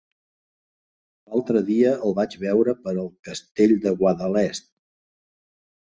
L'altre 1.33 1.61
dia 1.67 1.91
el 2.07 2.17
vaig 2.21 2.35
veure 2.45 2.75
per 2.87 2.95
el 3.05 3.13
Castell 3.29 3.77
de 3.87 3.95
Guadalest. 4.03 4.71